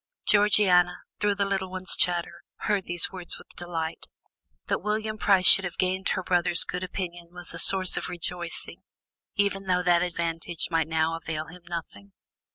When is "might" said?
10.71-10.87